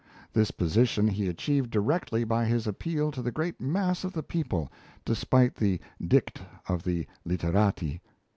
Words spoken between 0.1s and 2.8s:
This position he achieved directly by his